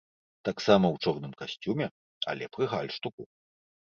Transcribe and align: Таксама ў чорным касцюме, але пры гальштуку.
Таксама 0.47 0.85
ў 0.95 1.07
чорным 1.07 1.33
касцюме, 1.41 1.87
але 2.31 2.47
пры 2.57 2.65
гальштуку. 2.73 3.23